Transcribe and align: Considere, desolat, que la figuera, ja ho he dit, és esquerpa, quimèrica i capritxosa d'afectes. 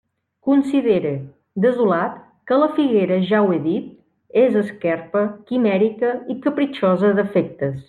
Considere, 0.47 1.09
desolat, 1.65 2.15
que 2.51 2.57
la 2.63 2.69
figuera, 2.79 3.19
ja 3.33 3.43
ho 3.43 3.53
he 3.57 3.61
dit, 3.67 3.93
és 4.45 4.59
esquerpa, 4.63 5.25
quimèrica 5.53 6.13
i 6.37 6.41
capritxosa 6.49 7.17
d'afectes. 7.21 7.79